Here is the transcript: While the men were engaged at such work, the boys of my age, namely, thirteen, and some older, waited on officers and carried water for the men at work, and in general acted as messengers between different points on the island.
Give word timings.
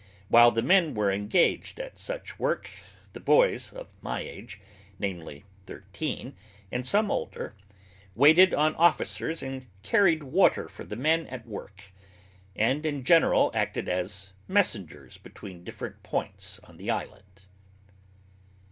While 0.29 0.49
the 0.49 0.63
men 0.63 0.95
were 0.95 1.11
engaged 1.11 1.79
at 1.79 1.99
such 1.99 2.39
work, 2.39 2.71
the 3.13 3.19
boys 3.19 3.71
of 3.71 3.87
my 4.01 4.21
age, 4.21 4.59
namely, 4.97 5.45
thirteen, 5.67 6.35
and 6.71 6.87
some 6.87 7.11
older, 7.11 7.53
waited 8.15 8.51
on 8.51 8.73
officers 8.77 9.43
and 9.43 9.67
carried 9.83 10.23
water 10.23 10.67
for 10.67 10.85
the 10.85 10.95
men 10.95 11.27
at 11.27 11.45
work, 11.45 11.93
and 12.55 12.83
in 12.83 13.03
general 13.03 13.51
acted 13.53 13.87
as 13.87 14.33
messengers 14.47 15.19
between 15.19 15.63
different 15.63 16.01
points 16.01 16.57
on 16.63 16.77
the 16.77 16.89
island. 16.89 17.45